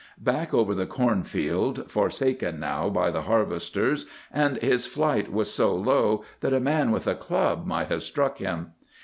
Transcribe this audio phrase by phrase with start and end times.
[0.23, 5.75] Back over the corn field, forsaken now by the harvesters, and his flight was so
[5.75, 8.71] low that a man with a club might have struck him.